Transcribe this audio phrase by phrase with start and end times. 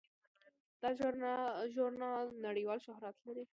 [0.81, 0.89] دا
[1.77, 3.43] ژورنال نړیوال شهرت لري.